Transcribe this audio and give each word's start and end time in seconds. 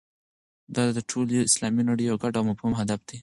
دا 0.75 0.83
د 0.97 0.99
ټولې 1.11 1.35
اسلامي 1.47 1.83
نړۍ 1.89 2.05
یو 2.09 2.17
ګډ 2.23 2.33
او 2.39 2.43
مهم 2.49 2.73
هدف 2.79 2.99
دی. 3.09 3.17